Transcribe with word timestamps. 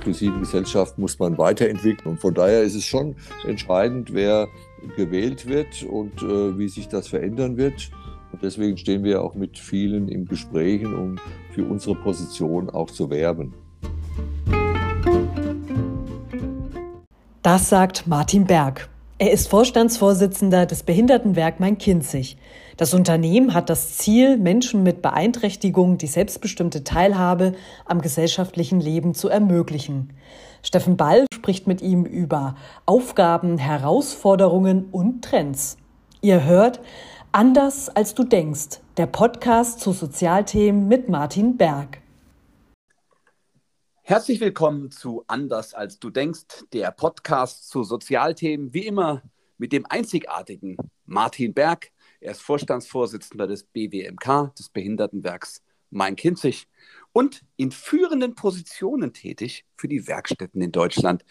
inklusive 0.00 0.38
Gesellschaft 0.38 0.96
muss 0.98 1.18
man 1.18 1.36
weiterentwickeln. 1.36 2.12
Und 2.12 2.20
von 2.20 2.32
daher 2.32 2.62
ist 2.62 2.74
es 2.74 2.84
schon 2.84 3.16
entscheidend, 3.46 4.14
wer 4.14 4.48
gewählt 4.96 5.46
wird 5.46 5.82
und 5.82 6.22
äh, 6.22 6.58
wie 6.58 6.68
sich 6.68 6.88
das 6.88 7.08
verändern 7.08 7.58
wird. 7.58 7.90
Und 8.32 8.42
deswegen 8.42 8.78
stehen 8.78 9.04
wir 9.04 9.22
auch 9.22 9.34
mit 9.34 9.58
vielen 9.58 10.08
im 10.08 10.24
Gesprächen, 10.24 10.94
um 10.94 11.16
für 11.52 11.64
unsere 11.64 11.96
Position 11.96 12.70
auch 12.70 12.90
zu 12.90 13.10
werben. 13.10 13.52
Das 17.42 17.68
sagt 17.68 18.06
Martin 18.06 18.46
Berg. 18.46 18.88
Er 19.22 19.32
ist 19.32 19.48
Vorstandsvorsitzender 19.48 20.64
des 20.64 20.82
Behindertenwerk 20.82 21.60
Main-Kinzig. 21.60 22.38
Das 22.78 22.94
Unternehmen 22.94 23.52
hat 23.52 23.68
das 23.68 23.98
Ziel, 23.98 24.38
Menschen 24.38 24.82
mit 24.82 25.02
Beeinträchtigung 25.02 25.98
die 25.98 26.06
selbstbestimmte 26.06 26.84
Teilhabe 26.84 27.52
am 27.84 28.00
gesellschaftlichen 28.00 28.80
Leben 28.80 29.12
zu 29.12 29.28
ermöglichen. 29.28 30.14
Steffen 30.62 30.96
Ball 30.96 31.26
spricht 31.34 31.66
mit 31.66 31.82
ihm 31.82 32.06
über 32.06 32.54
Aufgaben, 32.86 33.58
Herausforderungen 33.58 34.86
und 34.90 35.22
Trends. 35.22 35.76
Ihr 36.22 36.44
hört 36.44 36.80
Anders 37.30 37.90
als 37.90 38.14
du 38.14 38.24
denkst, 38.24 38.80
der 38.96 39.06
Podcast 39.06 39.80
zu 39.80 39.92
Sozialthemen 39.92 40.88
mit 40.88 41.10
Martin 41.10 41.58
Berg. 41.58 42.00
Herzlich 44.10 44.40
willkommen 44.40 44.90
zu 44.90 45.22
Anders 45.28 45.72
als 45.72 46.00
du 46.00 46.10
denkst, 46.10 46.64
der 46.72 46.90
Podcast 46.90 47.68
zu 47.68 47.84
Sozialthemen, 47.84 48.74
wie 48.74 48.84
immer 48.84 49.22
mit 49.56 49.72
dem 49.72 49.86
einzigartigen 49.88 50.76
Martin 51.06 51.54
Berg. 51.54 51.92
Er 52.18 52.32
ist 52.32 52.42
Vorstandsvorsitzender 52.42 53.46
des 53.46 53.62
BWMK, 53.62 54.52
des 54.56 54.68
Behindertenwerks 54.70 55.62
Main-Kinzig 55.90 56.66
und 57.12 57.42
in 57.54 57.70
führenden 57.70 58.34
Positionen 58.34 59.12
tätig 59.12 59.64
für 59.76 59.86
die 59.86 60.08
Werkstätten 60.08 60.60
in 60.60 60.72
Deutschland. 60.72 61.24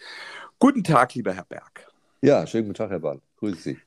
Guten 0.58 0.82
Tag, 0.82 1.14
lieber 1.14 1.34
Herr 1.34 1.44
Berg. 1.44 1.86
Ja, 2.22 2.46
schönen 2.46 2.64
guten 2.64 2.78
Tag, 2.78 2.88
Herr 2.88 3.00
Ball. 3.00 3.20
Grüße 3.36 3.60
Sie. 3.60 3.78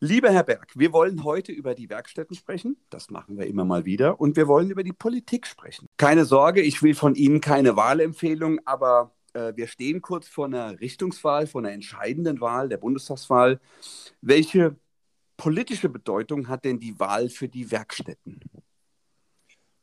Lieber 0.00 0.30
Herr 0.30 0.42
Berg, 0.42 0.72
wir 0.74 0.92
wollen 0.92 1.24
heute 1.24 1.52
über 1.52 1.74
die 1.74 1.88
Werkstätten 1.88 2.36
sprechen. 2.36 2.76
Das 2.90 3.10
machen 3.10 3.38
wir 3.38 3.46
immer 3.46 3.64
mal 3.64 3.84
wieder. 3.84 4.20
Und 4.20 4.36
wir 4.36 4.48
wollen 4.48 4.70
über 4.70 4.82
die 4.82 4.92
Politik 4.92 5.46
sprechen. 5.46 5.88
Keine 5.96 6.24
Sorge, 6.24 6.60
ich 6.60 6.82
will 6.82 6.94
von 6.94 7.14
Ihnen 7.14 7.40
keine 7.40 7.76
Wahlempfehlung, 7.76 8.60
aber 8.64 9.12
äh, 9.32 9.52
wir 9.56 9.66
stehen 9.66 10.02
kurz 10.02 10.28
vor 10.28 10.46
einer 10.46 10.78
Richtungswahl, 10.80 11.46
vor 11.46 11.60
einer 11.60 11.72
entscheidenden 11.72 12.40
Wahl, 12.40 12.68
der 12.68 12.78
Bundestagswahl. 12.78 13.60
Welche 14.20 14.76
politische 15.36 15.88
Bedeutung 15.88 16.48
hat 16.48 16.64
denn 16.64 16.80
die 16.80 16.98
Wahl 16.98 17.28
für 17.28 17.48
die 17.48 17.70
Werkstätten? 17.70 18.40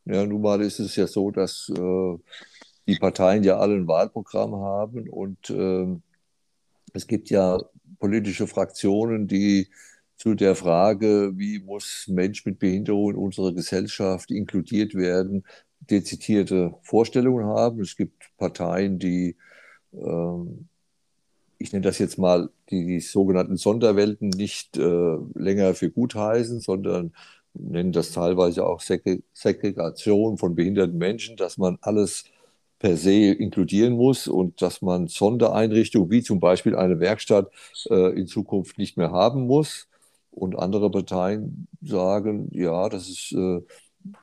Ja, 0.05 0.25
nun 0.25 0.41
mal 0.41 0.61
ist 0.61 0.79
es 0.79 0.95
ja 0.95 1.07
so, 1.07 1.31
dass 1.31 1.69
äh, 1.69 2.17
die 2.87 2.97
Parteien 2.97 3.43
ja 3.43 3.57
alle 3.57 3.75
ein 3.75 3.87
Wahlprogramm 3.87 4.55
haben 4.55 5.09
und 5.09 5.49
äh, 5.49 5.87
es 6.93 7.07
gibt 7.07 7.29
ja 7.29 7.59
politische 7.99 8.47
Fraktionen, 8.47 9.27
die 9.27 9.69
zu 10.21 10.35
der 10.35 10.53
Frage, 10.53 11.31
wie 11.35 11.57
muss 11.57 12.05
Mensch 12.07 12.45
mit 12.45 12.59
Behinderung 12.59 13.09
in 13.09 13.15
unserer 13.15 13.53
Gesellschaft 13.53 14.29
inkludiert 14.29 14.93
werden, 14.93 15.43
dezidierte 15.79 16.75
Vorstellungen 16.83 17.47
haben. 17.47 17.81
Es 17.81 17.95
gibt 17.97 18.29
Parteien, 18.37 18.99
die, 18.99 19.35
ähm, 19.93 20.67
ich 21.57 21.73
nenne 21.73 21.85
das 21.85 21.97
jetzt 21.97 22.19
mal, 22.19 22.51
die, 22.69 22.85
die 22.85 22.99
sogenannten 22.99 23.57
Sonderwelten 23.57 24.29
nicht 24.29 24.77
äh, 24.77 25.17
länger 25.33 25.73
für 25.73 25.89
gut 25.89 26.13
heißen, 26.13 26.59
sondern 26.59 27.13
nennen 27.55 27.91
das 27.91 28.11
teilweise 28.11 28.63
auch 28.67 28.81
Segregation 28.81 30.37
von 30.37 30.53
behinderten 30.53 30.99
Menschen, 30.99 31.35
dass 31.35 31.57
man 31.57 31.79
alles 31.81 32.25
per 32.77 32.95
se 32.95 33.31
inkludieren 33.31 33.93
muss 33.93 34.27
und 34.27 34.61
dass 34.61 34.83
man 34.83 35.07
Sondereinrichtungen 35.07 36.11
wie 36.11 36.21
zum 36.21 36.39
Beispiel 36.39 36.75
eine 36.75 36.99
Werkstatt 36.99 37.51
äh, 37.89 38.19
in 38.19 38.27
Zukunft 38.27 38.77
nicht 38.77 38.97
mehr 38.97 39.09
haben 39.11 39.47
muss. 39.47 39.87
Und 40.31 40.57
andere 40.57 40.89
Parteien 40.89 41.67
sagen, 41.81 42.47
ja, 42.51 42.89
das 42.89 43.09
ist 43.09 43.33
äh, 43.33 43.61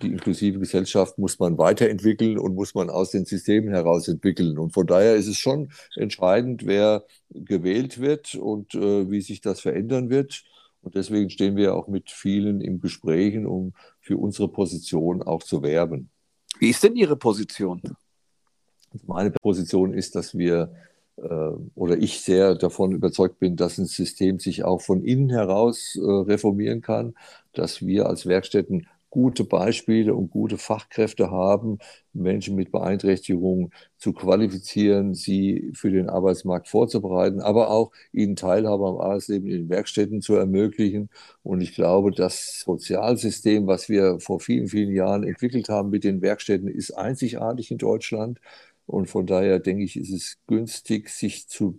die 0.03 0.09
inklusive 0.09 0.59
Gesellschaft 0.59 1.19
muss 1.19 1.39
man 1.39 1.59
weiterentwickeln 1.59 2.39
und 2.39 2.55
muss 2.55 2.75
man 2.75 2.91
aus 2.91 3.11
den 3.11 3.25
Systemen 3.25 3.71
heraus 3.71 4.09
entwickeln. 4.09 4.59
Und 4.59 4.73
von 4.73 4.87
daher 4.87 5.15
ist 5.15 5.29
es 5.29 5.37
schon 5.39 5.71
entscheidend, 5.95 6.67
wer 6.67 7.05
gewählt 7.31 8.01
wird 8.01 8.35
und 8.35 8.75
äh, 8.75 9.11
wie 9.11 9.21
sich 9.21 9.41
das 9.41 9.61
verändern 9.61 10.11
wird. 10.11 10.45
Und 10.81 10.95
deswegen 10.95 11.31
stehen 11.31 11.57
wir 11.57 11.75
auch 11.75 11.89
mit 11.89 12.11
vielen 12.11 12.61
im 12.61 12.81
Gesprächen, 12.81 13.47
um 13.47 13.73
für 14.01 14.17
unsere 14.17 14.49
Position 14.49 15.23
auch 15.23 15.43
zu 15.43 15.63
werben. 15.63 16.11
Wie 16.59 16.71
ist 16.71 16.83
denn 16.83 16.97
Ihre 16.97 17.17
Position? 17.17 17.83
Meine 19.07 19.31
Position 19.31 19.93
ist, 19.93 20.15
dass 20.15 20.37
wir 20.37 20.73
oder 21.75 21.97
ich 21.99 22.21
sehr 22.21 22.55
davon 22.55 22.93
überzeugt 22.93 23.39
bin, 23.41 23.57
dass 23.57 23.79
ein 23.79 23.87
System 23.87 24.39
sich 24.39 24.65
auch 24.65 24.81
von 24.83 25.03
innen 25.05 25.31
heraus 25.31 25.97
äh, 26.01 26.05
reformieren 26.05 26.81
kann, 26.81 27.15
dass 27.53 27.85
wir 27.85 28.07
als 28.07 28.27
Werkstätten 28.27 28.87
gute 29.11 29.45
Beispiele 29.45 30.15
und 30.15 30.31
gute 30.31 30.59
Fachkräfte 30.59 31.31
haben, 31.31 31.79
Menschen 32.13 32.57
mit 32.57 32.71
Beeinträchtigungen 32.73 33.71
zu 33.97 34.13
qualifizieren, 34.13 35.15
sie 35.15 35.73
für 35.75 35.91
den 35.91 36.11
Arbeitsmarkt 36.11 36.69
vorzubereiten, 36.69 37.41
aber 37.41 37.71
auch 37.71 37.91
ihnen 38.13 38.37
Teilhabe 38.37 38.87
am 38.87 38.99
Arbeitsleben 38.99 39.49
in 39.49 39.55
den 39.63 39.69
Werkstätten 39.71 40.21
zu 40.21 40.35
ermöglichen. 40.35 41.09
Und 41.43 41.63
ich 41.63 41.75
glaube, 41.75 42.11
das 42.11 42.61
Sozialsystem, 42.67 43.67
was 43.67 43.89
wir 43.89 44.21
vor 44.21 44.41
vielen, 44.41 44.69
vielen 44.69 44.93
Jahren 44.95 45.23
entwickelt 45.25 45.71
haben 45.71 45.89
mit 45.91 46.05
den 46.05 46.21
Werkstätten, 46.21 46.69
ist 46.69 46.91
einzigartig 46.93 47.71
in 47.71 47.79
Deutschland. 47.79 48.39
Und 48.89 49.11
von 49.11 49.27
daher 49.27 49.59
denke 49.59 49.85
ich, 49.85 49.99
ist 49.99 50.11
es 50.11 50.39
günstig, 50.47 51.11
sich 51.11 51.47
zu 51.47 51.79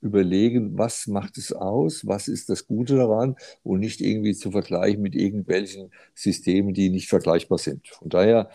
überlegen, 0.00 0.76
was 0.76 1.06
macht 1.06 1.38
es 1.38 1.52
aus, 1.52 2.04
was 2.04 2.26
ist 2.26 2.48
das 2.48 2.66
Gute 2.66 2.96
daran 2.96 3.36
und 3.62 3.78
nicht 3.78 4.00
irgendwie 4.00 4.34
zu 4.34 4.50
vergleichen 4.50 5.00
mit 5.02 5.14
irgendwelchen 5.14 5.92
Systemen, 6.16 6.74
die 6.74 6.90
nicht 6.90 7.08
vergleichbar 7.08 7.58
sind. 7.58 7.86
Von 7.86 8.08
daher, 8.08 8.50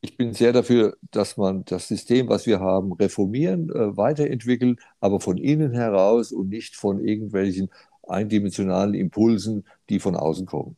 ich 0.00 0.16
bin 0.16 0.32
sehr 0.34 0.52
dafür, 0.52 0.96
dass 1.12 1.36
man 1.36 1.64
das 1.64 1.86
System, 1.86 2.28
was 2.28 2.46
wir 2.46 2.58
haben, 2.58 2.92
reformieren, 2.92 3.70
äh, 3.70 3.96
weiterentwickeln, 3.96 4.80
aber 4.98 5.20
von 5.20 5.38
innen 5.38 5.72
heraus 5.72 6.32
und 6.32 6.48
nicht 6.48 6.74
von 6.74 6.98
irgendwelchen 6.98 7.70
eindimensionalen 8.08 8.94
Impulsen, 8.94 9.64
die 9.88 10.00
von 10.00 10.16
außen 10.16 10.46
kommen. 10.46 10.76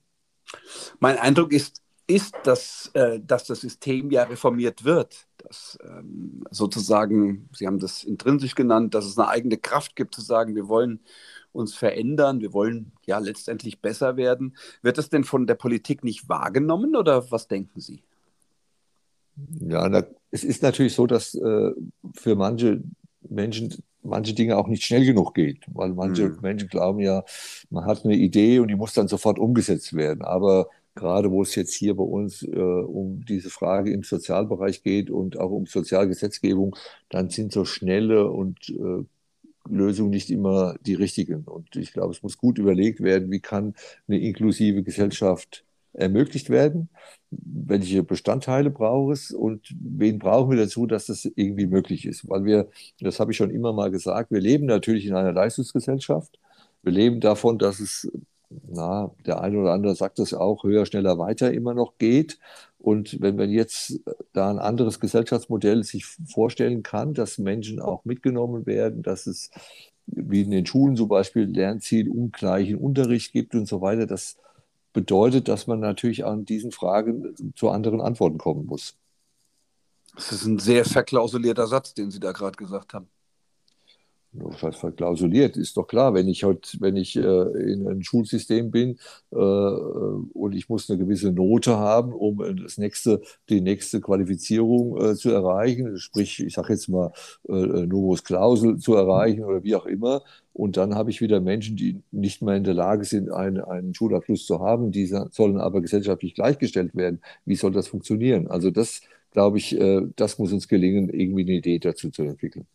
Mein 1.01 1.17
Eindruck 1.17 1.55
ist, 1.55 1.82
ist, 2.13 2.35
dass, 2.45 2.91
äh, 2.93 3.21
dass 3.21 3.45
das 3.45 3.63
System 3.63 4.11
ja 4.11 4.25
reformiert 4.25 4.85
wird. 4.85 5.27
Dass 5.39 5.79
ähm, 5.83 6.45
sozusagen, 6.51 7.49
Sie 7.53 7.67
haben 7.67 7.79
das 7.79 8.05
intrinsisch 8.05 8.55
genannt, 8.55 8.95
dass 8.95 9.07
es 9.07 9.19
eine 9.19 9.29
eigene 9.29 9.57
Kraft 9.57 9.97
gibt, 9.97 10.15
zu 10.15 10.21
sagen, 10.21 10.55
wir 10.55 10.69
wollen 10.69 11.01
uns 11.53 11.75
verändern, 11.75 12.41
wir 12.41 12.53
wollen 12.53 12.93
ja 13.07 13.19
letztendlich 13.19 13.81
besser 13.81 14.17
werden. 14.17 14.57
Wird 14.83 14.99
das 14.99 15.09
denn 15.09 15.25
von 15.25 15.47
der 15.47 15.55
Politik 15.55 16.05
nicht 16.05 16.29
wahrgenommen 16.29 16.97
oder 16.97 17.31
was 17.31 17.49
denken 17.49 17.81
Sie? 17.81 18.03
Ja, 19.61 19.89
na, 19.89 20.05
es 20.31 20.45
ist 20.45 20.63
natürlich 20.63 20.95
so, 20.95 21.07
dass 21.07 21.35
äh, 21.35 21.71
für 22.15 22.37
manche 22.37 22.83
Menschen 23.23 23.83
manche 24.05 24.35
Dinge 24.35 24.57
auch 24.57 24.67
nicht 24.67 24.83
schnell 24.83 25.05
genug 25.05 25.33
geht, 25.35 25.65
weil 25.69 25.93
manche 25.93 26.25
hm. 26.25 26.39
Menschen 26.43 26.69
glauben 26.69 26.99
ja, 26.99 27.25
man 27.71 27.85
hat 27.85 28.05
eine 28.05 28.17
Idee 28.17 28.59
und 28.59 28.69
die 28.69 28.75
muss 28.75 28.95
dann 28.95 29.09
sofort 29.09 29.39
umgesetzt 29.39 29.95
werden. 29.95 30.23
Aber 30.23 30.69
gerade 30.95 31.31
wo 31.31 31.43
es 31.43 31.55
jetzt 31.55 31.75
hier 31.75 31.97
bei 31.97 32.05
uns 32.05 32.43
äh, 32.43 32.57
um 32.57 33.25
diese 33.25 33.51
Frage 33.51 33.93
im 33.93 34.03
Sozialbereich 34.03 34.83
geht 34.83 35.11
und 35.11 35.39
auch 35.39 35.51
um 35.51 35.67
Sozialgesetzgebung, 35.67 36.77
dann 37.09 37.31
sind 37.31 37.53
so 37.53 37.65
schnelle 37.65 38.31
und 38.31 38.69
äh, 38.71 39.05
Lösungen 39.69 40.11
nicht 40.11 40.31
immer 40.31 40.77
die 40.85 40.95
richtigen. 40.95 41.45
Und 41.45 41.77
ich 41.77 41.93
glaube, 41.93 42.13
es 42.13 42.23
muss 42.23 42.39
gut 42.39 42.59
überlegt 42.59 43.01
werden, 43.01 43.31
wie 43.31 43.41
kann 43.41 43.75
eine 44.09 44.21
inklusive 44.21 44.83
Gesellschaft 44.83 45.65
ermöglicht 45.95 46.51
werden, 46.51 46.89
welche 47.31 48.03
Bestandteile 48.03 48.71
braucht 48.71 49.13
es 49.15 49.31
und 49.31 49.75
wen 49.79 50.19
brauchen 50.19 50.51
wir 50.51 50.59
dazu, 50.59 50.87
dass 50.87 51.07
das 51.07 51.25
irgendwie 51.25 51.67
möglich 51.67 52.07
ist. 52.07 52.29
Weil 52.29 52.45
wir, 52.45 52.69
das 53.01 53.21
habe 53.21 53.33
ich 53.33 53.37
schon 53.37 53.51
immer 53.51 53.73
mal 53.73 53.91
gesagt, 53.91 54.31
wir 54.31 54.41
leben 54.41 54.67
natürlich 54.67 55.07
in 55.07 55.15
einer 55.15 55.33
Leistungsgesellschaft. 55.33 56.39
Wir 56.83 56.93
leben 56.93 57.21
davon, 57.21 57.59
dass 57.59 57.79
es 57.81 58.11
na, 58.69 59.11
der 59.27 59.41
eine 59.41 59.59
oder 59.59 59.73
andere 59.73 59.95
sagt 59.95 60.19
das 60.19 60.35
auch, 60.35 60.65
höher, 60.65 60.87
schneller, 60.87 61.19
weiter 61.19 61.53
immer 61.53 61.75
noch 61.75 61.99
geht. 61.99 62.39
Und 62.79 63.21
wenn 63.21 63.37
man 63.37 63.51
jetzt 63.51 64.01
da 64.33 64.51
ein 64.51 64.59
anderes 64.59 65.01
Gesellschaftsmodell 65.01 65.85
sich 65.85 66.05
vorstellen 66.05 66.83
kann, 66.83 67.15
dass 67.15 67.39
Menschen 67.39 67.81
auch 67.81 68.05
mitgenommen 68.05 68.67
werden, 68.67 69.03
dass 69.03 69.27
es 69.27 69.51
wie 70.07 70.43
in 70.43 70.51
den 70.51 70.67
Schulen 70.67 70.97
zum 70.97 71.09
Beispiel 71.09 71.45
Lernziel 71.45 72.09
ungleichen 72.09 72.77
Unterricht 72.77 73.33
gibt 73.33 73.55
und 73.55 73.67
so 73.67 73.81
weiter, 73.81 74.07
das 74.07 74.37
bedeutet, 74.93 75.49
dass 75.49 75.67
man 75.67 75.81
natürlich 75.81 76.25
an 76.25 76.45
diesen 76.45 76.73
Fragen 76.73 77.35
zu 77.55 77.71
anderen 77.71 78.01
Antworten 78.01 78.39
kommen 78.39 78.67
muss. 78.67 78.97
Das 80.15 80.33
ist 80.33 80.45
ein 80.45 80.59
sehr 80.59 80.85
verklausulierter 80.85 81.67
Satz, 81.67 81.95
den 81.95 82.11
Sie 82.11 82.21
da 82.21 82.33
gerade 82.33 82.57
gesagt 82.57 82.93
haben. 82.93 83.09
Verklausuliert? 84.73 85.57
Ist 85.57 85.77
doch 85.77 85.87
klar, 85.87 86.15
wenn 86.15 86.29
ich 86.29 86.45
heute, 86.45 86.81
wenn 86.81 86.97
ich 86.97 87.17
äh, 87.17 87.21
in 87.21 87.87
einem 87.87 88.03
Schulsystem 88.03 88.71
bin 88.71 88.99
äh, 89.31 89.37
und 89.37 90.55
ich 90.55 90.69
muss 90.69 90.89
eine 90.89 90.99
gewisse 90.99 91.33
Note 91.33 91.77
haben, 91.77 92.13
um 92.13 92.39
das 92.57 92.79
nächste, 92.79 93.21
die 93.49 93.61
nächste 93.61 94.01
Qualifizierung 94.01 94.97
äh, 95.01 95.15
zu 95.17 95.31
erreichen, 95.31 95.99
sprich, 95.99 96.41
ich 96.41 96.55
sage 96.55 96.73
jetzt 96.73 96.89
mal 96.89 97.13
äh, 97.49 97.53
Numerus 97.53 98.25
Clausel 98.25 98.79
zu 98.79 98.95
erreichen 98.95 99.45
oder 99.45 99.63
wie 99.65 99.75
auch 99.75 99.87
immer, 99.87 100.23
und 100.55 100.77
dann 100.77 100.95
habe 100.95 101.11
ich 101.11 101.21
wieder 101.21 101.41
Menschen, 101.41 101.77
die 101.77 102.03
nicht 102.11 102.43
mehr 102.43 102.57
in 102.57 102.65
der 102.65 102.75
Lage 102.75 103.05
sind, 103.05 103.31
einen, 103.31 103.61
einen 103.63 103.95
Schulabschluss 103.95 104.47
zu 104.47 104.61
haben, 104.61 104.93
die 104.93 105.07
sollen 105.07 105.59
aber 105.59 105.81
gesellschaftlich 105.81 106.35
gleichgestellt 106.35 106.95
werden. 106.95 107.21
Wie 107.47 107.57
soll 107.57 107.73
das 107.73 107.89
funktionieren? 107.89 108.49
Also 108.49 108.71
das, 108.71 109.01
glaube 109.31 109.59
ich, 109.59 109.79
äh, 109.79 110.03
das 110.17 110.39
muss 110.39 110.53
uns 110.53 110.69
gelingen, 110.69 111.09
irgendwie 111.11 111.43
eine 111.43 111.53
Idee 111.53 111.79
dazu 111.79 112.11
zu 112.11 112.23
entwickeln. 112.23 112.67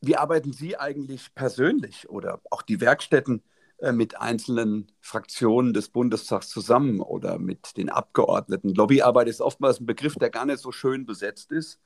Wie 0.00 0.16
arbeiten 0.16 0.52
Sie 0.52 0.76
eigentlich 0.78 1.34
persönlich 1.34 2.08
oder 2.08 2.40
auch 2.50 2.62
die 2.62 2.80
Werkstätten 2.80 3.42
äh, 3.78 3.92
mit 3.92 4.20
einzelnen 4.20 4.90
Fraktionen 5.00 5.74
des 5.74 5.88
Bundestags 5.90 6.48
zusammen 6.48 7.00
oder 7.00 7.38
mit 7.38 7.76
den 7.76 7.90
Abgeordneten? 7.90 8.74
Lobbyarbeit 8.74 9.28
ist 9.28 9.40
oftmals 9.40 9.80
ein 9.80 9.86
Begriff, 9.86 10.14
der 10.14 10.30
gar 10.30 10.46
nicht 10.46 10.60
so 10.60 10.72
schön 10.72 11.04
besetzt 11.06 11.52
ist. 11.52 11.80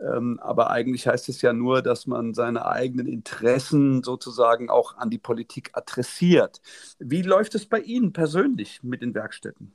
Ähm, 0.00 0.40
aber 0.40 0.70
eigentlich 0.70 1.06
heißt 1.06 1.28
es 1.28 1.42
ja 1.42 1.52
nur, 1.52 1.82
dass 1.82 2.06
man 2.06 2.34
seine 2.34 2.66
eigenen 2.66 3.06
Interessen 3.06 4.02
sozusagen 4.02 4.70
auch 4.70 4.96
an 4.96 5.10
die 5.10 5.18
Politik 5.18 5.70
adressiert. 5.74 6.60
Wie 6.98 7.22
läuft 7.22 7.54
es 7.54 7.66
bei 7.66 7.80
Ihnen 7.80 8.12
persönlich 8.12 8.82
mit 8.82 9.02
den 9.02 9.14
Werkstätten? 9.14 9.72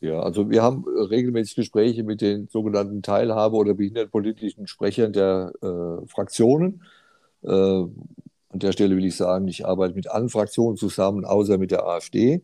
Ja, 0.00 0.20
also 0.20 0.48
wir 0.48 0.62
haben 0.62 0.84
regelmäßig 0.86 1.56
Gespräche 1.56 2.04
mit 2.04 2.20
den 2.20 2.46
sogenannten 2.48 3.02
Teilhabe- 3.02 3.56
oder 3.56 3.74
behindertenpolitischen 3.74 4.66
Sprechern 4.68 5.12
der 5.12 5.52
äh, 5.60 6.06
Fraktionen. 6.06 6.82
Äh, 7.42 7.48
an 7.50 8.60
der 8.60 8.72
Stelle 8.72 8.96
will 8.96 9.04
ich 9.04 9.16
sagen, 9.16 9.48
ich 9.48 9.66
arbeite 9.66 9.94
mit 9.94 10.08
allen 10.10 10.28
Fraktionen 10.28 10.76
zusammen, 10.76 11.24
außer 11.24 11.58
mit 11.58 11.72
der 11.72 11.84
AfD. 11.86 12.42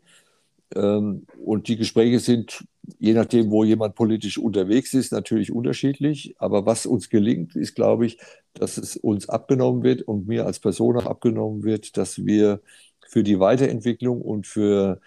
Ähm, 0.75 1.27
und 1.45 1.69
die 1.69 1.77
Gespräche 1.77 2.21
sind, 2.21 2.65
je 2.99 3.15
nachdem, 3.15 3.51
wo 3.51 3.65
jemand 3.65 3.95
politisch 3.97 4.39
unterwegs 4.39 4.95
ist, 4.95 5.13
natürlich 5.13 5.53
unterschiedlich. 5.53 6.35
Aber 6.39 6.67
was 6.67 6.87
uns 6.87 7.11
gelingt, 7.11 7.57
ist, 7.57 7.75
glaube 7.77 8.07
ich, 8.07 8.19
dass 8.55 8.79
es 8.79 8.97
uns 8.97 9.29
abgenommen 9.29 9.83
wird 9.85 10.03
und 10.03 10.29
mir 10.29 10.47
als 10.47 10.61
Person 10.61 10.97
auch 10.99 11.07
abgenommen 11.07 11.65
wird, 11.65 11.97
dass 11.97 12.25
wir 12.27 12.61
für 13.09 13.23
die 13.23 13.41
Weiterentwicklung 13.41 14.23
und 14.23 14.47
für 14.47 15.01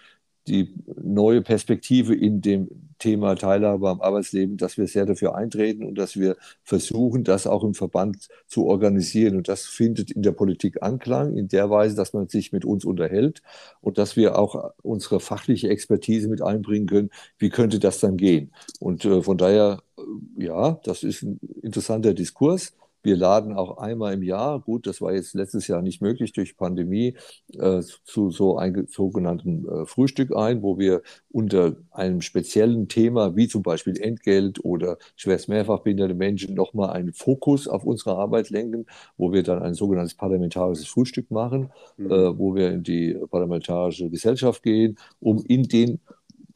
die 0.48 0.74
neue 1.02 1.42
Perspektive 1.42 2.16
in 2.16 2.42
dem 2.42 2.70
Thema 3.00 3.36
Teilhabe 3.36 3.90
am 3.90 4.02
Arbeitsleben, 4.02 4.58
dass 4.58 4.78
wir 4.78 4.88
sehr 4.88 5.06
dafür 5.06 5.36
eintreten 5.36 5.84
und 5.84 5.98
dass 5.98 6.18
wir 6.18 6.36
versuchen, 6.64 7.24
das 7.24 7.46
auch 7.46 7.64
im 7.64 7.74
Verband 7.74 8.28
zu 8.48 8.66
organisieren. 8.66 9.36
Und 9.38 9.48
das 9.48 9.66
findet 9.66 10.12
in 10.12 10.24
der 10.24 10.32
Politik 10.32 10.82
Anklang 10.82 11.38
in 11.38 11.48
der 11.48 11.70
Weise, 11.70 11.96
dass 11.96 12.14
man 12.14 12.28
sich 12.28 12.52
mit 12.52 12.66
uns 12.66 12.86
unterhält 12.86 13.42
und 13.82 13.98
dass 13.98 14.16
wir 14.16 14.40
auch 14.40 14.72
unsere 14.82 15.20
fachliche 15.20 15.70
Expertise 15.70 16.28
mit 16.28 16.42
einbringen 16.42 16.88
können. 16.88 17.10
Wie 17.38 17.50
könnte 17.50 17.80
das 17.80 18.00
dann 18.00 18.18
gehen? 18.18 18.52
Und 18.80 19.06
äh, 19.06 19.22
von 19.22 19.38
daher, 19.38 19.84
äh, 19.98 20.46
ja, 20.46 20.80
das 20.84 21.04
ist 21.04 21.24
ein 21.24 21.40
interessanter 21.62 22.14
Diskurs. 22.14 22.74
Wir 23.04 23.16
laden 23.16 23.54
auch 23.54 23.78
einmal 23.78 24.14
im 24.14 24.24
Jahr, 24.24 24.60
gut, 24.60 24.88
das 24.88 25.02
war 25.02 25.14
jetzt 25.14 25.34
letztes 25.34 25.68
Jahr 25.68 25.82
nicht 25.82 26.02
möglich 26.02 26.34
durch 26.34 26.58
Pandemie, 26.58 27.16
äh, 27.58 27.82
zu 28.04 28.32
so 28.32 28.58
einem 28.58 28.88
sogenannten 28.88 29.68
äh, 29.68 29.86
Frühstück 29.86 30.36
ein, 30.36 30.62
wo 30.62 30.78
wir 30.78 31.02
unter 31.30 31.76
einem 31.92 32.22
speziellen 32.22 32.88
Thema, 32.88 33.36
wie 33.36 33.48
zum 33.48 33.64
Beispiel 33.64 34.00
Entgelt 34.00 34.64
oder 34.64 34.98
schwerst 35.16 35.50
mehrfach 35.50 35.80
behinderte 35.80 36.16
Menschen, 36.16 36.56
nochmal 36.56 36.90
einen 36.92 37.14
Fokus 37.14 37.68
auf 37.68 37.84
unsere 37.84 38.18
Arbeit 38.18 38.50
lenken, 38.50 38.86
wo 39.18 39.32
wir 39.32 39.44
dann 39.44 39.62
ein 39.62 39.74
sogenanntes 39.74 40.16
parlamentarisches 40.16 40.88
Frühstück 40.88 41.32
machen, 41.32 41.70
mhm. 41.98 42.12
äh, 42.12 42.38
wo 42.38 42.56
wir 42.56 42.72
in 42.72 42.84
die 42.84 43.14
parlamentarische 43.30 44.10
Gesellschaft 44.10 44.64
gehen, 44.64 44.98
um 45.20 45.44
in 45.46 45.64
den 45.64 46.00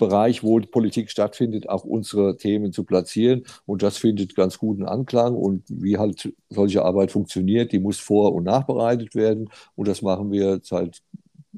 Bereich, 0.02 0.42
wo 0.42 0.60
Politik 0.60 1.12
stattfindet, 1.12 1.70
auch 1.70 1.84
unsere 1.84 2.36
Themen 2.36 2.74
zu 2.74 2.84
platzieren. 2.84 3.44
Und 3.68 3.84
das 3.84 3.98
findet 3.98 4.36
ganz 4.36 4.58
guten 4.58 4.84
Anklang. 4.84 5.36
Und 5.36 5.64
wie 5.70 6.00
halt 6.00 6.34
solche 6.50 6.84
Arbeit 6.84 7.12
funktioniert, 7.12 7.72
die 7.72 7.80
muss 7.80 8.00
vor- 8.00 8.34
und 8.34 8.46
nachbereitet 8.46 9.14
werden. 9.14 9.52
Und 9.76 9.88
das 9.88 10.02
machen 10.02 10.32
wir 10.32 10.60
seit 10.64 11.04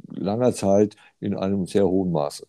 langer 0.09 0.53
Zeit 0.53 0.97
in 1.21 1.37
einem 1.37 1.67
sehr 1.67 1.87
hohen 1.87 2.11
Maße. 2.11 2.45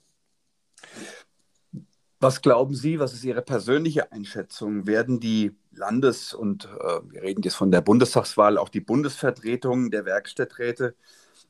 Was 2.18 2.42
glauben 2.42 2.74
Sie, 2.74 2.98
was 2.98 3.12
ist 3.12 3.22
Ihre 3.22 3.42
persönliche 3.42 4.10
Einschätzung? 4.10 4.88
Werden 4.88 5.20
die 5.20 5.52
Landes- 5.70 6.34
und 6.34 6.64
äh, 6.64 7.00
wir 7.12 7.22
reden 7.22 7.42
jetzt 7.42 7.54
von 7.54 7.70
der 7.70 7.82
Bundestagswahl, 7.82 8.58
auch 8.58 8.68
die 8.68 8.80
Bundesvertretungen 8.80 9.92
der 9.92 10.06
Werkstatträte 10.06 10.96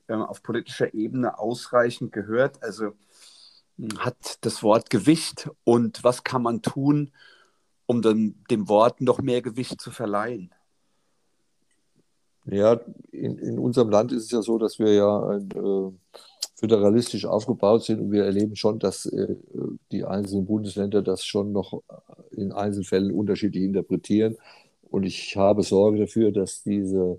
äh, 0.09 0.15
auf 0.15 0.43
politischer 0.43 0.93
Ebene 0.93 1.39
ausreichend 1.39 2.13
gehört? 2.13 2.63
Also 2.63 2.93
hat 3.99 4.39
das 4.43 4.63
Wort 4.63 4.91
Gewicht 4.91 5.51
und 5.65 6.05
was 6.05 6.25
kann 6.25 6.43
man 6.43 6.63
tun, 6.63 7.11
um 7.87 8.03
dem, 8.03 8.37
dem 8.51 8.69
Wort 8.69 9.01
noch 9.01 9.21
mehr 9.21 9.43
Gewicht 9.43 9.81
zu 9.81 9.91
verleihen? 9.91 10.53
Ja, 12.47 12.81
in, 13.11 13.39
in 13.39 13.59
unserem 13.59 13.91
Land 13.91 14.13
ist 14.13 14.25
es 14.25 14.31
ja 14.31 14.43
so, 14.43 14.59
dass 14.59 14.79
wir 14.79 14.93
ja 14.93 15.29
ein, 15.29 15.51
äh, 15.51 16.19
föderalistisch 16.57 17.25
aufgebaut 17.25 17.85
sind 17.85 18.01
und 18.01 18.13
wir 18.13 18.25
erleben 18.25 18.55
schon, 18.55 18.79
dass 18.79 19.07
äh, 19.07 19.37
die 19.91 20.05
einzelnen 20.05 20.47
Bundesländer 20.47 21.03
das 21.03 21.25
schon 21.25 21.53
noch 21.53 21.83
in 22.31 22.53
Einzelfällen 22.53 23.13
unterschiedlich 23.13 23.65
interpretieren. 23.65 24.37
Und 24.91 25.05
ich 25.05 25.37
habe 25.37 25.63
Sorge 25.63 25.99
dafür, 25.99 26.33
dass 26.33 26.63
diese 26.63 27.19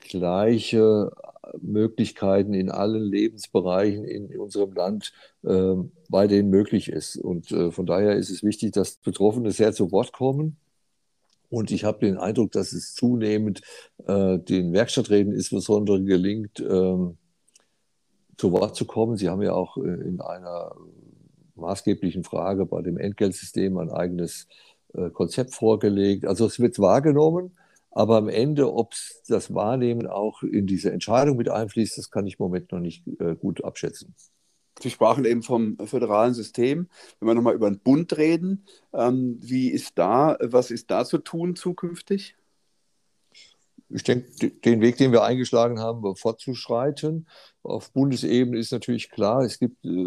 gleiche 0.00 1.12
Möglichkeiten 1.60 2.54
in 2.54 2.70
allen 2.70 3.02
Lebensbereichen 3.02 4.04
in 4.04 4.38
unserem 4.38 4.72
Land 4.72 5.12
äh, 5.44 5.74
weiterhin 6.08 6.50
möglich 6.50 6.88
ist. 6.88 7.16
Und 7.16 7.50
äh, 7.52 7.70
von 7.70 7.86
daher 7.86 8.16
ist 8.16 8.30
es 8.30 8.42
wichtig, 8.42 8.72
dass 8.72 8.96
Betroffene 8.96 9.52
sehr 9.52 9.72
zu 9.72 9.92
Wort 9.92 10.12
kommen. 10.12 10.56
Und 11.50 11.70
ich 11.70 11.84
habe 11.84 12.00
den 12.00 12.18
Eindruck, 12.18 12.52
dass 12.52 12.72
es 12.72 12.94
zunehmend 12.94 13.62
äh, 14.06 14.38
den 14.38 14.72
Werkstatträten 14.72 15.32
insbesondere 15.32 16.02
gelingt, 16.02 16.60
ähm, 16.60 17.16
zu 18.36 18.52
Wort 18.52 18.76
zu 18.76 18.84
kommen. 18.84 19.16
Sie 19.16 19.28
haben 19.28 19.42
ja 19.42 19.52
auch 19.52 19.78
äh, 19.78 19.80
in 19.80 20.20
einer 20.20 20.74
maßgeblichen 21.54 22.24
Frage 22.24 22.66
bei 22.66 22.82
dem 22.82 22.98
Entgeltsystem 22.98 23.78
ein 23.78 23.90
eigenes 23.90 24.46
äh, 24.94 25.10
Konzept 25.10 25.54
vorgelegt. 25.54 26.26
Also 26.26 26.46
es 26.46 26.60
wird 26.60 26.78
wahrgenommen. 26.78 27.56
Aber 27.90 28.16
am 28.16 28.28
Ende, 28.28 28.72
ob 28.72 28.94
das 29.28 29.54
Wahrnehmen 29.54 30.06
auch 30.06 30.42
in 30.42 30.66
diese 30.66 30.92
Entscheidung 30.92 31.36
mit 31.36 31.48
einfließt, 31.48 31.98
das 31.98 32.10
kann 32.10 32.26
ich 32.26 32.38
im 32.38 32.44
Moment 32.44 32.70
noch 32.72 32.80
nicht 32.80 33.06
äh, 33.18 33.34
gut 33.34 33.64
abschätzen. 33.64 34.14
Sie 34.80 34.90
sprachen 34.90 35.24
eben 35.24 35.42
vom 35.42 35.76
föderalen 35.84 36.34
System. 36.34 36.88
Wenn 37.18 37.28
wir 37.28 37.34
nochmal 37.34 37.54
über 37.54 37.68
den 37.68 37.80
Bund 37.80 38.16
reden, 38.16 38.64
ähm, 38.92 39.38
wie 39.40 39.70
ist 39.70 39.98
da, 39.98 40.36
was 40.40 40.70
ist 40.70 40.90
da 40.90 41.04
zu 41.04 41.18
tun 41.18 41.56
zukünftig? 41.56 42.36
Ich 43.90 44.02
denke, 44.02 44.50
den 44.50 44.80
Weg, 44.80 44.98
den 44.98 45.12
wir 45.12 45.24
eingeschlagen 45.24 45.80
haben, 45.80 46.14
fortzuschreiten. 46.14 47.26
Auf 47.64 47.92
Bundesebene 47.92 48.56
ist 48.56 48.72
natürlich 48.72 49.10
klar, 49.10 49.42
es 49.42 49.58
gibt 49.58 49.84
äh, 49.84 50.06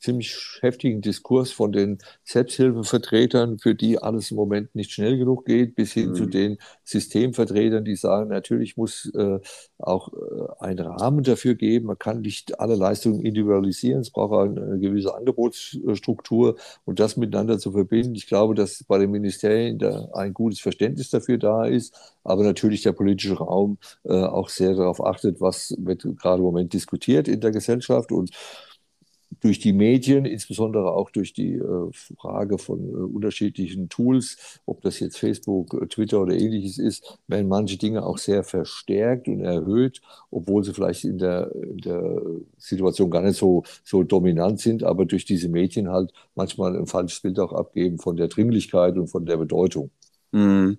ziemlich 0.00 0.36
heftigen 0.60 1.00
Diskurs 1.00 1.50
von 1.50 1.72
den 1.72 1.98
Selbsthilfevertretern, 2.22 3.58
für 3.58 3.74
die 3.74 3.98
alles 3.98 4.30
im 4.30 4.36
Moment 4.36 4.74
nicht 4.74 4.92
schnell 4.92 5.18
genug 5.18 5.44
geht, 5.44 5.74
bis 5.74 5.92
hin 5.92 6.10
mhm. 6.10 6.14
zu 6.14 6.26
den 6.26 6.58
Systemvertretern, 6.84 7.84
die 7.84 7.96
sagen, 7.96 8.30
natürlich 8.30 8.76
muss 8.76 9.12
äh, 9.14 9.40
auch 9.78 10.12
äh, 10.12 10.64
ein 10.64 10.78
Rahmen 10.78 11.24
dafür 11.24 11.56
geben. 11.56 11.86
Man 11.86 11.98
kann 11.98 12.20
nicht 12.20 12.60
alle 12.60 12.76
Leistungen 12.76 13.20
individualisieren. 13.20 14.00
Es 14.00 14.10
braucht 14.10 14.32
eine, 14.32 14.62
eine 14.62 14.78
gewisse 14.78 15.14
Angebotsstruktur 15.14 16.56
und 16.84 17.00
das 17.00 17.16
miteinander 17.16 17.58
zu 17.58 17.72
verbinden. 17.72 18.14
Ich 18.14 18.28
glaube, 18.28 18.54
dass 18.54 18.84
bei 18.84 18.98
den 18.98 19.10
Ministerien 19.10 19.78
da 19.78 20.08
ein 20.12 20.32
gutes 20.32 20.60
Verständnis 20.60 21.10
dafür 21.10 21.38
da 21.38 21.66
ist, 21.66 22.14
aber 22.22 22.44
natürlich 22.44 22.82
der 22.82 22.92
politische 22.92 23.34
Raum 23.34 23.78
äh, 24.04 24.12
auch 24.12 24.48
sehr 24.48 24.74
darauf 24.74 25.04
achtet, 25.04 25.40
was 25.40 25.74
wird 25.78 26.06
gerade 26.16 26.38
im 26.38 26.44
Moment 26.44 26.72
diskutiert 26.72 26.83
diskutiert 26.84 27.28
in 27.28 27.40
der 27.40 27.50
Gesellschaft 27.50 28.12
und 28.12 28.30
durch 29.40 29.58
die 29.58 29.72
Medien, 29.72 30.24
insbesondere 30.26 30.92
auch 30.92 31.10
durch 31.10 31.32
die 31.32 31.54
äh, 31.54 31.90
Frage 32.16 32.56
von 32.56 32.80
äh, 32.88 32.92
unterschiedlichen 32.92 33.88
Tools, 33.88 34.60
ob 34.64 34.80
das 34.82 35.00
jetzt 35.00 35.18
Facebook, 35.18 35.74
äh, 35.74 35.86
Twitter 35.86 36.20
oder 36.20 36.34
ähnliches 36.34 36.78
ist, 36.78 37.18
werden 37.26 37.48
manche 37.48 37.76
Dinge 37.76 38.04
auch 38.04 38.18
sehr 38.18 38.44
verstärkt 38.44 39.26
und 39.26 39.40
erhöht, 39.40 40.00
obwohl 40.30 40.62
sie 40.62 40.72
vielleicht 40.72 41.04
in 41.04 41.18
der, 41.18 41.52
in 41.54 41.78
der 41.78 42.22
Situation 42.58 43.10
gar 43.10 43.22
nicht 43.22 43.36
so, 43.36 43.64
so 43.82 44.02
dominant 44.04 44.60
sind, 44.60 44.84
aber 44.84 45.04
durch 45.04 45.24
diese 45.24 45.48
Medien 45.48 45.90
halt 45.90 46.12
manchmal 46.34 46.76
ein 46.76 46.86
falsches 46.86 47.20
Bild 47.20 47.38
auch 47.40 47.52
abgeben 47.52 47.98
von 47.98 48.16
der 48.16 48.28
Dringlichkeit 48.28 48.96
und 48.96 49.08
von 49.08 49.26
der 49.26 49.36
Bedeutung. 49.36 49.90
Mhm. 50.34 50.78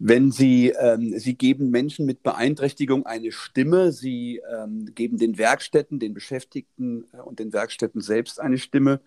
Wenn 0.00 0.32
Sie, 0.32 0.70
ähm, 0.70 1.16
Sie 1.16 1.34
geben 1.34 1.70
Menschen 1.70 2.06
mit 2.06 2.24
Beeinträchtigung 2.24 3.06
eine 3.06 3.30
Stimme, 3.30 3.92
Sie 3.92 4.42
ähm, 4.52 4.86
geben 4.96 5.16
den 5.16 5.38
Werkstätten, 5.38 6.00
den 6.00 6.12
Beschäftigten 6.12 7.06
äh, 7.12 7.18
und 7.18 7.38
den 7.38 7.52
Werkstätten 7.52 8.00
selbst 8.00 8.40
eine 8.40 8.58
Stimme. 8.58 9.00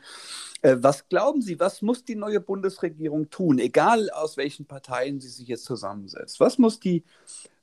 Äh, 0.62 0.78
was 0.80 1.10
glauben 1.10 1.42
Sie, 1.42 1.60
was 1.60 1.82
muss 1.82 2.06
die 2.06 2.16
neue 2.16 2.40
Bundesregierung 2.40 3.30
tun, 3.30 3.60
egal 3.60 4.10
aus 4.12 4.38
welchen 4.38 4.68
Parteien 4.68 5.20
sie 5.20 5.28
sich 5.28 5.50
jetzt 5.50 5.66
zusammensetzt? 5.66 6.40
Was 6.40 6.58
muss 6.58 6.80
die 6.80 7.04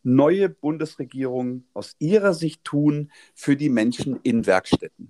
neue 0.03 0.50
Bundesregierung 0.50 1.65
aus 1.73 1.97
Ihrer 2.00 2.35
Sicht 2.35 2.65
tun 2.65 3.11
für 3.35 3.57
die 3.57 3.71
Menschen 3.71 4.21
in 4.25 4.45
Werkstätten? 4.45 5.09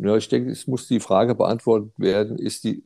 Ja, 0.00 0.16
ich 0.16 0.28
denke, 0.28 0.50
es 0.52 0.68
muss 0.68 0.86
die 0.86 1.00
Frage 1.00 1.34
beantwortet 1.34 1.90
werden, 1.98 2.38
ist 2.38 2.62
die, 2.62 2.82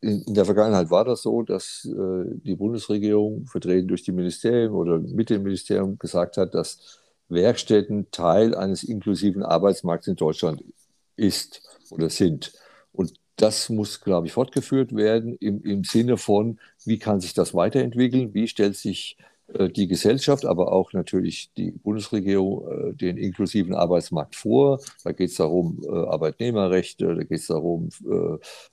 in 0.00 0.32
der 0.32 0.46
Vergangenheit 0.46 0.90
war 0.90 1.04
das 1.04 1.20
so, 1.22 1.42
dass 1.42 1.84
äh, 1.84 2.24
die 2.42 2.56
Bundesregierung, 2.56 3.46
vertreten 3.46 3.88
durch 3.88 4.02
die 4.04 4.12
Ministerien 4.12 4.72
oder 4.72 4.98
mit 4.98 5.28
dem 5.28 5.42
Ministerium, 5.42 5.98
gesagt 5.98 6.38
hat, 6.38 6.54
dass 6.54 6.98
Werkstätten 7.28 8.10
Teil 8.10 8.54
eines 8.54 8.84
inklusiven 8.84 9.42
Arbeitsmarkts 9.42 10.06
in 10.08 10.16
Deutschland 10.16 10.64
ist 11.16 11.62
oder 11.90 12.08
sind. 12.08 12.54
Und 12.92 13.12
das 13.36 13.68
muss, 13.68 14.00
glaube 14.00 14.26
ich, 14.26 14.32
fortgeführt 14.32 14.96
werden 14.96 15.36
im, 15.40 15.62
im 15.62 15.84
Sinne 15.84 16.16
von, 16.16 16.58
wie 16.86 16.98
kann 16.98 17.20
sich 17.20 17.34
das 17.34 17.52
weiterentwickeln, 17.52 18.32
wie 18.32 18.48
stellt 18.48 18.76
sich 18.76 19.18
die 19.70 19.88
Gesellschaft, 19.88 20.44
aber 20.46 20.72
auch 20.72 20.92
natürlich 20.92 21.52
die 21.56 21.72
Bundesregierung 21.72 22.90
äh, 22.90 22.94
den 22.94 23.16
inklusiven 23.16 23.74
Arbeitsmarkt 23.74 24.36
vor. 24.36 24.80
Da 25.04 25.12
geht 25.12 25.30
es 25.30 25.36
darum, 25.36 25.80
äh, 25.84 25.88
Arbeitnehmerrechte, 25.88 27.14
da 27.14 27.22
geht 27.22 27.40
es 27.40 27.46
darum, 27.46 27.88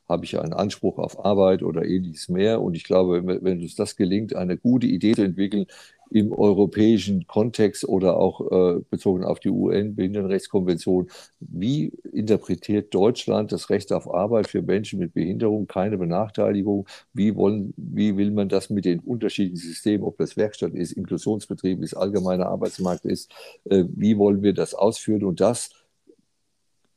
habe 0.07 0.25
ich 0.25 0.39
einen 0.39 0.53
Anspruch 0.53 0.97
auf 0.99 1.23
Arbeit 1.25 1.63
oder 1.63 1.85
ähnliches 1.85 2.29
mehr. 2.29 2.61
Und 2.61 2.75
ich 2.75 2.83
glaube, 2.83 3.25
wenn, 3.25 3.61
uns 3.61 3.75
das 3.75 3.95
gelingt, 3.95 4.35
eine 4.35 4.57
gute 4.57 4.87
Idee 4.87 5.13
zu 5.13 5.23
entwickeln, 5.23 5.65
im 6.09 6.31
europäischen 6.31 7.27
Kontext 7.27 7.87
oder 7.87 8.17
auch 8.17 8.51
äh, 8.51 8.79
bezogen 8.89 9.23
auf 9.23 9.39
die 9.39 9.49
UN-Behindertenrechtskonvention. 9.49 11.09
Wie 11.39 11.91
interpretiert 12.11 12.93
Deutschland 12.93 13.51
das 13.51 13.69
Recht 13.69 13.91
auf 13.91 14.13
Arbeit 14.13 14.47
für 14.47 14.61
Menschen 14.61 14.99
mit 14.99 15.13
Behinderung, 15.13 15.67
keine 15.67 15.97
Benachteiligung? 15.97 16.87
Wie, 17.13 17.35
wollen, 17.35 17.73
wie 17.77 18.17
will 18.17 18.31
man 18.31 18.49
das 18.49 18.69
mit 18.69 18.85
den 18.85 18.99
unterschiedlichen 18.99 19.57
Systemen, 19.57 20.05
ob 20.05 20.17
das 20.17 20.37
Werkstatt 20.37 20.73
ist, 20.73 20.93
Inklusionsbetrieb 20.93 21.81
ist, 21.81 21.93
allgemeiner 21.95 22.47
Arbeitsmarkt 22.47 23.05
ist, 23.05 23.31
äh, 23.65 23.83
wie 23.89 24.17
wollen 24.17 24.41
wir 24.43 24.53
das 24.53 24.73
ausführen? 24.73 25.23
Und 25.23 25.41
das 25.41 25.71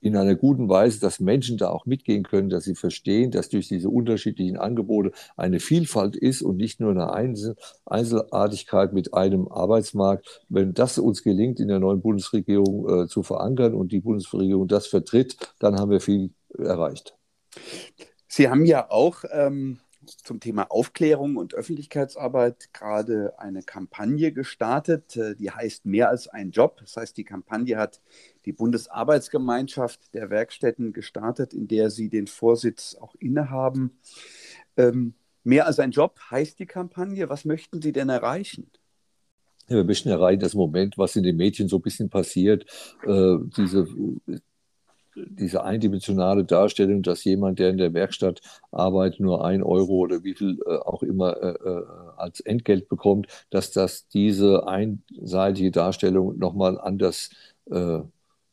in 0.01 0.17
einer 0.17 0.35
guten 0.35 0.69
Weise, 0.69 1.01
dass 1.01 1.21
Menschen 1.21 1.59
da 1.59 1.71
auch 1.71 1.87
mitgehen 1.87 2.23
können, 2.23 2.49
dass 2.49 2.65
sie 2.65 2.75
verstehen, 2.75 3.31
dass 3.31 3.49
durch 3.49 3.69
diese 3.69 3.89
unterschiedlichen 3.89 4.57
Angebote 4.57 5.13
eine 5.37 5.61
Vielfalt 5.61 6.17
ist 6.17 6.43
und 6.43 6.57
nicht 6.57 6.81
nur 6.81 6.91
eine 6.91 7.13
Einzel 7.13 7.57
Einzelartigkeit 7.85 8.93
mit 8.93 9.15
einem 9.15 9.49
Arbeitsmarkt. 9.49 10.43
Wenn 10.49 10.75
das 10.75 10.99
uns 10.99 11.23
gelingt, 11.23 11.61
in 11.61 11.69
der 11.69 11.81
neuen 11.81 12.01
Bundesregierung 12.01 13.05
äh, 13.05 13.09
zu 13.09 13.23
verankern 13.23 13.75
und 13.75 13.93
die 13.93 14.01
Bundesregierung 14.01 14.69
das 14.69 14.87
vertritt, 14.87 15.37
dann 15.59 15.79
haben 15.79 15.91
wir 15.91 16.01
viel 16.01 16.31
erreicht. 16.59 17.17
Sie 18.29 18.49
haben 18.49 18.65
ja 18.65 18.91
auch 18.91 19.25
ähm, 19.33 19.81
zum 20.11 20.41
Thema 20.41 20.71
Aufklärung 20.71 21.37
und 21.37 21.55
Öffentlichkeitsarbeit 21.55 22.73
gerade 22.73 23.39
eine 23.39 23.63
Kampagne 23.63 24.33
gestartet, 24.33 25.17
äh, 25.17 25.35
die 25.35 25.51
heißt 25.51 25.87
Mehr 25.87 26.09
als 26.09 26.29
ein 26.29 26.51
Job. 26.51 26.79
Das 26.81 26.97
heißt, 26.97 27.17
die 27.17 27.25
Kampagne 27.25 27.77
hat 27.77 28.01
die 28.45 28.53
Bundesarbeitsgemeinschaft 28.53 30.15
der 30.15 30.31
Werkstätten 30.31 30.93
gestartet, 30.93 31.55
in 31.55 31.69
der 31.69 31.91
Sie 31.91 32.09
den 32.09 32.27
Vorsitz 32.27 32.97
auch 33.01 33.15
innehaben. 33.17 33.99
Ähm, 34.77 35.15
mehr 35.45 35.67
als 35.67 35.79
ein 35.79 35.91
Job 35.91 36.19
heißt 36.31 36.59
die 36.59 36.67
Kampagne. 36.67 37.29
Was 37.29 37.45
möchten 37.45 37.81
Sie 37.83 37.93
denn 37.93 38.09
erreichen? 38.09 38.71
Ja, 39.69 39.77
wir 39.77 39.85
möchten 39.85 40.09
erreichen, 40.09 40.41
dass 40.41 40.55
im 40.55 40.61
Moment, 40.61 40.99
was 40.99 41.15
in 41.15 41.23
den 41.23 41.37
Medien 41.37 41.69
so 41.69 41.77
ein 41.77 41.83
bisschen 41.83 42.11
passiert, 42.11 42.65
äh, 43.07 43.37
diese 43.57 43.87
diese 45.29 45.65
eindimensionale 45.65 46.45
Darstellung, 46.45 47.03
dass 47.03 47.25
jemand, 47.25 47.59
der 47.59 47.71
in 47.71 47.79
der 47.79 47.95
Werkstatt 47.95 48.41
arbeitet, 48.71 49.21
nur 49.21 49.45
ein 49.45 49.63
Euro 49.63 49.95
oder 49.95 50.25
wie 50.25 50.35
viel 50.35 50.59
äh, 50.67 50.77
auch 50.77 51.03
immer 51.03 51.37
äh, 51.43 51.69
äh, 51.69 51.85
als 52.17 52.41
Entgelt 52.41 52.89
bekommt, 52.89 53.27
dass 53.51 53.71
das 53.71 54.09
diese 54.09 54.67
einseitige 54.67 55.71
Darstellung 55.71 56.39
nochmal 56.39 56.81
anders 56.81 57.31
äh, 57.71 58.01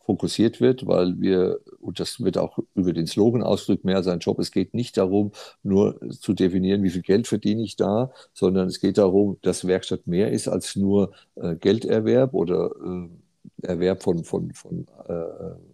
fokussiert 0.07 0.61
wird, 0.61 0.87
weil 0.87 1.19
wir, 1.19 1.59
und 1.81 1.99
das 1.99 2.23
wird 2.23 2.37
auch 2.37 2.57
über 2.75 2.93
den 2.93 3.07
Slogan 3.07 3.43
ausgedrückt, 3.43 3.83
mehr 3.83 3.97
als 3.97 4.07
ein 4.07 4.19
Job, 4.19 4.39
es 4.39 4.51
geht 4.51 4.73
nicht 4.73 4.95
darum, 4.97 5.33
nur 5.63 5.99
zu 6.11 6.33
definieren, 6.33 6.81
wie 6.81 6.89
viel 6.89 7.01
Geld 7.01 7.27
verdiene 7.27 7.61
ich 7.61 7.75
da, 7.75 8.11
sondern 8.33 8.69
es 8.69 8.79
geht 8.79 8.97
darum, 8.97 9.37
dass 9.41 9.67
Werkstatt 9.67 10.07
mehr 10.07 10.31
ist 10.31 10.47
als 10.47 10.77
nur 10.77 11.11
äh, 11.35 11.55
Gelderwerb 11.57 12.33
oder 12.33 12.71
äh, 12.85 13.67
Erwerb 13.67 14.01
von, 14.01 14.23
von, 14.23 14.53
von 14.53 14.87
äh, 15.09 15.66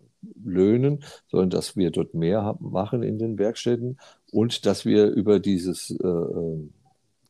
Löhnen, 0.43 1.03
sondern 1.27 1.49
dass 1.49 1.75
wir 1.75 1.91
dort 1.91 2.13
mehr 2.13 2.57
machen 2.59 3.03
in 3.03 3.19
den 3.19 3.37
Werkstätten 3.37 3.97
und 4.31 4.65
dass 4.65 4.85
wir 4.85 5.07
über 5.07 5.39
dieses 5.39 5.91
äh, 5.91 6.07
äh, 6.07 6.69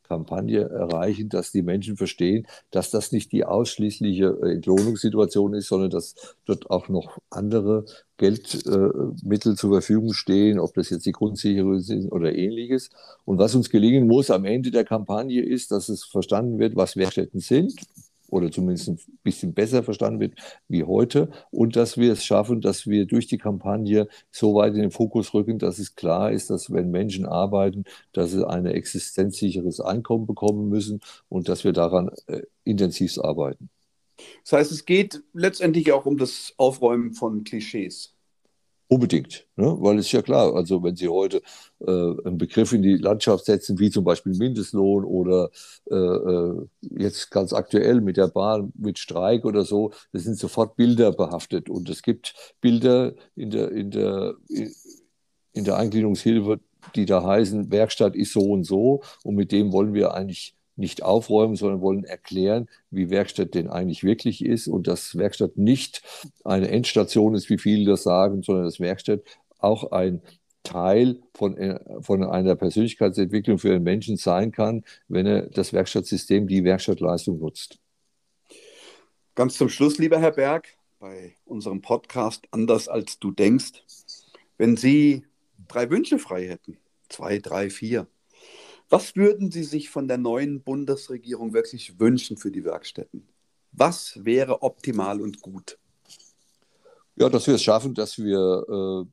Kampagne 0.04 0.70
erreichen, 0.70 1.30
dass 1.30 1.52
die 1.52 1.64
Menschen 1.64 1.98
verstehen, 1.98 2.46
dass 2.72 2.92
das 2.92 3.12
nicht 3.12 3.32
die 3.32 3.46
ausschließliche 3.46 4.38
äh, 4.44 4.54
Entlohnungssituation 4.54 5.54
ist, 5.54 5.68
sondern 5.68 5.90
dass 5.90 6.36
dort 6.46 6.70
auch 6.70 6.90
noch 6.90 7.18
andere 7.30 7.86
Geldmittel 8.18 9.54
äh, 9.54 9.56
zur 9.56 9.72
Verfügung 9.72 10.14
stehen, 10.14 10.60
ob 10.60 10.74
das 10.76 10.90
jetzt 10.90 11.06
die 11.06 11.14
Grundsicherung 11.14 11.80
sind 11.80 12.12
oder 12.12 12.36
ähnliches. 12.36 12.90
Und 13.26 13.40
was 13.40 13.56
uns 13.56 13.70
gelingen 13.70 14.08
muss 14.08 14.30
am 14.30 14.46
Ende 14.46 14.72
der 14.72 14.86
Kampagne 14.86 15.42
ist, 15.42 15.72
dass 15.72 15.90
es 15.90 16.04
verstanden 16.04 16.60
wird, 16.60 16.76
was 16.76 16.96
Werkstätten 16.96 17.40
sind, 17.40 17.74
oder 18.34 18.52
zumindest 18.52 18.90
ein 18.90 19.00
bisschen 19.24 19.54
besser 19.54 19.84
verstanden 19.84 20.20
wird 20.20 20.34
wie 20.68 20.84
heute 20.84 21.30
und 21.52 21.76
dass 21.76 21.98
wir 21.98 22.14
es 22.14 22.26
schaffen, 22.26 22.62
dass 22.62 22.88
wir 22.88 23.06
durch 23.06 23.28
die 23.28 23.38
Kampagne 23.38 24.08
so 24.32 24.56
weit 24.56 24.74
in 24.74 24.82
den 24.82 24.92
Fokus 24.92 25.34
rücken, 25.34 25.60
dass 25.60 25.78
es 25.78 25.96
klar 25.96 26.32
ist, 26.32 26.50
dass 26.50 26.72
wenn 26.72 26.90
Menschen 26.90 27.26
arbeiten, 27.26 27.86
dass 28.12 28.32
sie 28.32 28.48
ein 28.48 28.66
existenzsicheres 28.66 29.80
Einkommen 29.80 30.26
bekommen 30.26 30.68
müssen 30.68 31.02
und 31.30 31.48
dass 31.48 31.64
wir 31.64 31.74
daran 31.74 32.10
äh, 32.28 32.42
intensiv 32.64 33.18
arbeiten. 33.20 33.70
Das 34.44 34.54
heißt, 34.54 34.72
es 34.72 34.86
geht 34.86 35.22
letztendlich 35.34 35.92
auch 35.92 36.06
um 36.06 36.18
das 36.18 36.54
Aufräumen 36.58 37.14
von 37.14 37.44
Klischees. 37.44 38.13
Unbedingt, 38.94 39.48
ne? 39.56 39.76
weil 39.80 39.98
es 39.98 40.06
ist 40.06 40.12
ja 40.12 40.22
klar, 40.22 40.54
also 40.56 40.84
wenn 40.84 40.96
Sie 40.96 41.10
heute 41.10 41.42
äh, 41.80 41.90
einen 41.90 42.38
Begriff 42.38 42.74
in 42.74 42.84
die 42.84 42.98
Landschaft 42.98 43.46
setzen, 43.46 43.80
wie 43.80 43.90
zum 43.90 44.04
Beispiel 44.04 44.36
Mindestlohn 44.36 45.04
oder 45.04 45.50
äh, 45.90 45.96
äh, 45.96 46.68
jetzt 47.00 47.32
ganz 47.32 47.54
aktuell 47.54 48.02
mit 48.02 48.18
der 48.18 48.28
Bahn, 48.28 48.72
mit 48.78 49.00
Streik 49.00 49.46
oder 49.46 49.66
so, 49.66 49.94
das 50.12 50.26
sind 50.26 50.38
sofort 50.38 50.76
Bilder 50.76 51.12
behaftet. 51.12 51.72
Und 51.72 51.90
es 51.90 52.04
gibt 52.04 52.36
Bilder 52.62 53.14
in 53.36 53.50
der, 53.50 53.72
in 53.72 53.90
der, 53.90 54.36
in 55.54 55.64
der 55.64 55.78
Eingliederungshilfe, 55.78 56.60
die 56.94 57.08
da 57.08 57.24
heißen, 57.24 57.72
Werkstatt 57.72 58.16
ist 58.16 58.34
so 58.34 58.42
und 58.42 58.64
so 58.64 59.02
und 59.24 59.34
mit 59.34 59.52
dem 59.52 59.72
wollen 59.72 59.96
wir 59.96 60.14
eigentlich 60.14 60.56
nicht 60.76 61.04
aufräumen, 61.04 61.56
sondern 61.56 61.82
wollen 61.82 62.04
erklären, 62.04 62.68
wie 62.90 63.10
Werkstatt 63.10 63.54
denn 63.54 63.70
eigentlich 63.70 64.04
wirklich 64.04 64.44
ist 64.44 64.68
und 64.68 64.88
dass 64.88 65.18
Werkstatt 65.18 65.58
nicht 65.58 66.02
eine 66.44 66.70
Endstation 66.70 67.36
ist, 67.36 67.50
wie 67.50 67.58
viele 67.58 67.92
das 67.92 68.04
sagen, 68.04 68.42
sondern 68.42 68.66
dass 68.66 68.80
Werkstatt 68.80 69.22
auch 69.60 69.92
ein 69.92 70.22
Teil 70.64 71.22
von, 71.34 71.58
äh, 71.58 71.80
von 72.02 72.24
einer 72.24 72.56
Persönlichkeitsentwicklung 72.56 73.60
für 73.60 73.74
einen 73.74 73.84
Menschen 73.84 74.18
sein 74.18 74.52
kann, 74.52 74.84
wenn 75.08 75.26
er 75.26 75.48
das 75.48 75.74
Werkstattsystem, 75.74 76.48
die 76.48 76.64
Werkstattleistung 76.64 77.40
nutzt. 77.40 77.80
Ganz 79.36 79.58
zum 79.58 79.70
Schluss, 79.70 79.98
lieber 79.98 80.20
Herr 80.20 80.32
Berg, 80.32 80.70
bei 81.00 81.36
unserem 81.46 81.82
Podcast 81.82 82.48
Anders 82.52 82.88
als 82.88 83.20
du 83.20 83.32
denkst, 83.32 83.84
wenn 84.58 84.78
Sie 84.78 85.26
drei 85.68 85.90
Wünsche 85.90 86.18
frei 86.18 86.48
hätten, 86.48 86.78
zwei, 87.10 87.40
drei, 87.40 87.70
vier, 87.70 88.08
was 88.94 89.16
würden 89.16 89.50
Sie 89.50 89.64
sich 89.64 89.90
von 89.90 90.08
der 90.08 90.20
neuen 90.20 90.62
Bundesregierung 90.62 91.52
wirklich 91.52 92.00
wünschen 92.00 92.38
für 92.38 92.52
die 92.52 92.64
Werkstätten? 92.64 93.28
Was 93.72 94.24
wäre 94.24 94.62
optimal 94.62 95.20
und 95.20 95.42
gut? 95.42 95.80
Ja, 97.16 97.28
dass 97.28 97.48
wir 97.48 97.56
es 97.56 97.64
schaffen, 97.64 97.96
dass 97.96 98.20
wir 98.20 98.38
äh, 98.70 99.10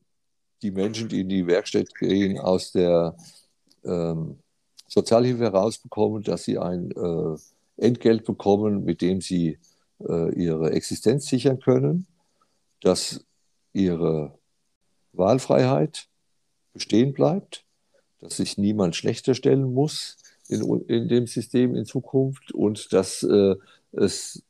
die 0.60 0.70
Menschen, 0.70 1.08
die 1.08 1.20
in 1.20 1.30
die 1.30 1.46
Werkstatt 1.46 1.94
gehen, 1.94 2.38
aus 2.38 2.72
der 2.72 3.16
ähm, 3.82 4.40
Sozialhilfe 4.86 5.44
herausbekommen, 5.44 6.24
dass 6.24 6.44
sie 6.44 6.58
ein 6.58 6.90
äh, 6.90 7.38
Entgelt 7.78 8.26
bekommen, 8.26 8.84
mit 8.84 9.00
dem 9.00 9.22
sie 9.22 9.58
äh, 10.06 10.34
ihre 10.34 10.72
Existenz 10.72 11.24
sichern 11.24 11.58
können, 11.58 12.06
dass 12.82 13.24
ihre 13.72 14.38
Wahlfreiheit 15.14 16.06
bestehen 16.74 17.14
bleibt 17.14 17.64
dass 18.20 18.36
sich 18.36 18.58
niemand 18.58 18.96
schlechter 18.96 19.34
stellen 19.34 19.72
muss 19.72 20.16
in, 20.48 20.62
in 20.88 21.08
dem 21.08 21.26
System 21.26 21.74
in 21.74 21.84
Zukunft 21.84 22.52
und 22.52 22.92
dass 22.92 23.22
äh, 23.22 23.54
es 23.92 24.42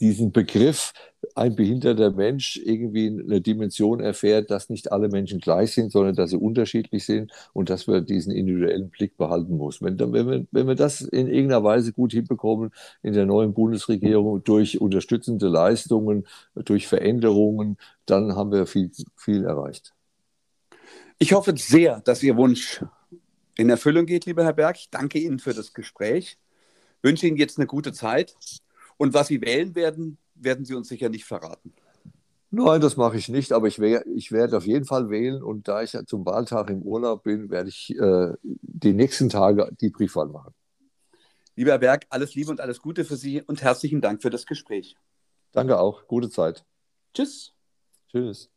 diesen 0.00 0.32
Begriff 0.32 0.92
ein 1.34 1.54
behinderter 1.54 2.10
Mensch 2.10 2.56
irgendwie 2.56 3.08
eine 3.08 3.40
Dimension 3.40 4.00
erfährt, 4.00 4.50
dass 4.50 4.70
nicht 4.70 4.90
alle 4.90 5.08
Menschen 5.08 5.38
gleich 5.38 5.72
sind, 5.72 5.92
sondern 5.92 6.14
dass 6.14 6.30
sie 6.30 6.36
unterschiedlich 6.36 7.04
sind 7.04 7.30
und 7.52 7.70
dass 7.70 7.86
wir 7.86 8.00
diesen 8.00 8.32
individuellen 8.32 8.90
Blick 8.90 9.16
behalten 9.16 9.56
muss. 9.56 9.82
Wenn, 9.82 9.98
wenn, 9.98 10.26
wir, 10.28 10.46
wenn 10.50 10.66
wir 10.66 10.74
das 10.74 11.02
in 11.02 11.28
irgendeiner 11.28 11.62
Weise 11.62 11.92
gut 11.92 12.12
hinbekommen 12.12 12.70
in 13.02 13.12
der 13.12 13.26
neuen 13.26 13.52
Bundesregierung 13.52 14.42
durch 14.44 14.80
unterstützende 14.80 15.48
Leistungen, 15.48 16.26
durch 16.54 16.88
Veränderungen, 16.88 17.76
dann 18.06 18.34
haben 18.34 18.50
wir 18.52 18.66
viel, 18.66 18.90
viel 19.16 19.44
erreicht. 19.44 19.94
Ich 21.22 21.34
hoffe 21.34 21.54
sehr, 21.54 22.00
dass 22.00 22.22
Ihr 22.22 22.34
Wunsch 22.38 22.82
in 23.54 23.68
Erfüllung 23.68 24.06
geht, 24.06 24.24
lieber 24.24 24.42
Herr 24.42 24.54
Berg. 24.54 24.78
Ich 24.78 24.88
danke 24.88 25.18
Ihnen 25.18 25.38
für 25.38 25.52
das 25.52 25.74
Gespräch, 25.74 26.38
wünsche 27.02 27.26
Ihnen 27.26 27.36
jetzt 27.36 27.58
eine 27.58 27.66
gute 27.66 27.92
Zeit 27.92 28.34
und 28.96 29.12
was 29.12 29.28
Sie 29.28 29.42
wählen 29.42 29.74
werden, 29.74 30.16
werden 30.34 30.64
Sie 30.64 30.74
uns 30.74 30.88
sicher 30.88 31.10
nicht 31.10 31.26
verraten. 31.26 31.74
Nein, 32.50 32.80
das 32.80 32.96
mache 32.96 33.18
ich 33.18 33.28
nicht, 33.28 33.52
aber 33.52 33.68
ich, 33.68 33.78
wär, 33.78 34.06
ich 34.06 34.32
werde 34.32 34.56
auf 34.56 34.64
jeden 34.64 34.86
Fall 34.86 35.10
wählen 35.10 35.42
und 35.42 35.68
da 35.68 35.82
ich 35.82 35.94
zum 36.06 36.24
Wahltag 36.24 36.70
im 36.70 36.80
Urlaub 36.80 37.22
bin, 37.22 37.50
werde 37.50 37.68
ich 37.68 37.94
äh, 37.98 38.32
die 38.42 38.94
nächsten 38.94 39.28
Tage 39.28 39.68
die 39.78 39.90
Briefwahl 39.90 40.28
machen. 40.28 40.54
Lieber 41.54 41.72
Herr 41.72 41.78
Berg, 41.78 42.06
alles 42.08 42.34
Liebe 42.34 42.50
und 42.50 42.62
alles 42.62 42.80
Gute 42.80 43.04
für 43.04 43.16
Sie 43.16 43.42
und 43.42 43.60
herzlichen 43.60 44.00
Dank 44.00 44.22
für 44.22 44.30
das 44.30 44.46
Gespräch. 44.46 44.96
Danke 45.52 45.78
auch. 45.78 46.06
Gute 46.06 46.30
Zeit. 46.30 46.64
Tschüss. 47.12 47.52
Tschüss. 48.10 48.50